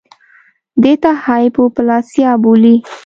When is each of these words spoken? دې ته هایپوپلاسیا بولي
دې 0.81 0.93
ته 1.01 1.11
هایپوپلاسیا 1.25 2.31
بولي 2.41 2.75